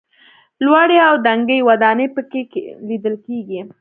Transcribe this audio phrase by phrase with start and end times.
[0.65, 2.43] لوړې او دنګې ودانۍ په کې
[2.87, 3.59] لیدل کېږي.